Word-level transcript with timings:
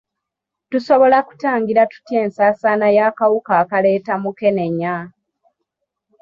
Tusobola 0.71 1.17
kutangira 1.27 1.81
tutya 1.91 2.17
ensaasaana 2.25 2.87
y'akawuka 2.97 3.51
akaleeta 3.61 4.13
mukenenya? 4.23 4.95